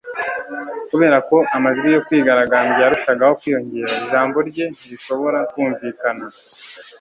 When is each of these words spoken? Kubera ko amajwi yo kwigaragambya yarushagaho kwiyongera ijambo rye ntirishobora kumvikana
Kubera 0.89 1.17
ko 1.29 1.37
amajwi 1.55 1.87
yo 1.95 2.01
kwigaragambya 2.07 2.79
yarushagaho 2.85 3.33
kwiyongera 3.39 3.91
ijambo 4.01 4.37
rye 4.49 4.65
ntirishobora 4.75 5.39
kumvikana 5.51 6.25